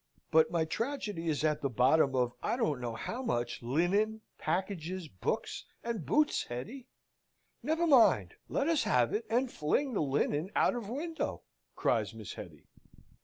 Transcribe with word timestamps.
"But 0.31 0.49
my 0.49 0.65
tragedy 0.65 1.27
is 1.29 1.43
at 1.43 1.61
the 1.61 1.69
bottom 1.69 2.15
of 2.15 2.33
I 2.41 2.55
don't 2.57 2.81
know 2.81 2.95
how 2.95 3.21
much 3.21 3.61
linen, 3.61 4.21
packages, 4.39 5.07
books, 5.07 5.65
and 5.83 6.03
boots, 6.07 6.45
Hetty." 6.45 6.87
"Never 7.61 7.85
mind, 7.85 8.33
let 8.49 8.67
us 8.67 8.81
have 8.81 9.13
it, 9.13 9.25
and 9.29 9.51
fling 9.51 9.93
the 9.93 10.01
linen 10.01 10.49
out 10.55 10.73
of 10.73 10.89
window!" 10.89 11.43
cries 11.75 12.15
Miss 12.15 12.33
Hetty. 12.33 12.65